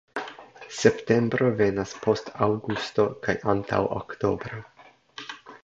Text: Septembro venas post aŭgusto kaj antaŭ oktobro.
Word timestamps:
Septembro 0.77 1.49
venas 1.59 1.93
post 2.07 2.33
aŭgusto 2.47 3.07
kaj 3.27 3.37
antaŭ 3.55 3.83
oktobro. 4.01 4.67